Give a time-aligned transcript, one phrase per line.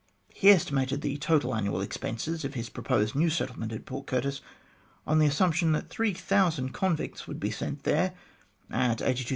[0.33, 4.41] He estimated the total annual expenses of his proposed new settlement at Port Curtis,
[5.05, 8.15] on the assumption that three thousand convicts would be sent there,
[8.71, 9.29] at 82,304, 17s.